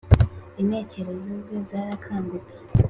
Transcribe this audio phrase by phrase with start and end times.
[0.61, 2.59] intekerezo ze zarakangutse